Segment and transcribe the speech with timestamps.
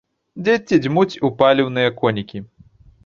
[0.47, 2.45] Дзеці дзьмуць у паліўныя конікі.